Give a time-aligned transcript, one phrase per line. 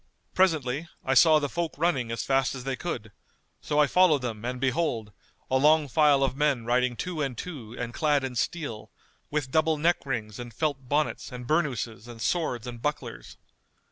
[0.33, 3.11] Presently, I saw the folk running as fast as they could;
[3.61, 5.11] so I followed them and behold,
[5.51, 8.89] a long file of men riding two and two and clad in steel,
[9.29, 13.37] with double neck rings and felt bonnets and burnouses and swords and bucklers.